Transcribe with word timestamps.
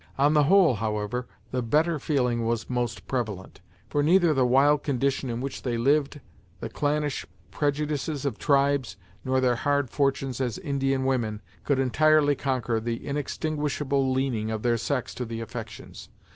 On 0.17 0.33
the 0.33 0.45
whole, 0.45 0.77
however, 0.77 1.27
the 1.51 1.61
better 1.61 1.99
feeling 1.99 2.43
was 2.43 2.71
most 2.71 3.05
prevalent, 3.05 3.61
for 3.87 4.01
neither 4.01 4.33
the 4.33 4.47
wild 4.47 4.81
condition 4.81 5.29
in 5.29 5.41
which 5.41 5.61
they 5.61 5.77
lived, 5.77 6.19
the 6.59 6.69
clannish 6.69 7.23
prejudices 7.51 8.25
of 8.25 8.39
tribes, 8.39 8.97
nor 9.23 9.39
their 9.39 9.57
hard 9.57 9.91
fortunes 9.91 10.41
as 10.41 10.57
Indian 10.57 11.05
women, 11.05 11.39
could 11.63 11.77
entirely 11.77 12.33
conquer 12.33 12.79
the 12.79 13.05
inextinguishable 13.05 14.11
leaning 14.11 14.49
of 14.49 14.63
their 14.63 14.75
sex 14.75 15.13
to 15.13 15.23
the 15.23 15.39
affections. 15.39 16.09